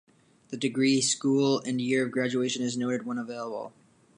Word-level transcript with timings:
The 0.49 0.57
degree, 0.57 0.99
school 0.99 1.59
and 1.59 1.79
year 1.79 2.03
of 2.03 2.11
graduation 2.11 2.63
is 2.63 2.75
noted 2.75 3.05
when 3.05 3.19
available. 3.19 3.71